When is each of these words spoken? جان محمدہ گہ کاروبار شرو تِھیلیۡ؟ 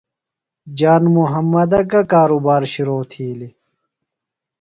جان 0.77 1.03
محمدہ 1.15 1.81
گہ 1.91 2.01
کاروبار 2.11 2.63
شرو 2.73 2.97
تِھیلیۡ؟ 3.09 3.53